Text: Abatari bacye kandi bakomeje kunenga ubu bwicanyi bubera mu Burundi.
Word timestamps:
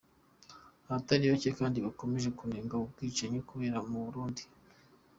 Abatari 0.87 1.25
bacye 1.31 1.51
kandi 1.59 1.77
bakomeje 1.85 2.29
kunenga 2.37 2.73
ubu 2.77 2.87
bwicanyi 2.93 3.37
bubera 3.45 3.79
mu 3.89 3.97
Burundi. 4.05 4.43